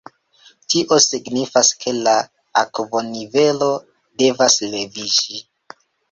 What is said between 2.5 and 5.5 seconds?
akvonivelo devas leviĝi.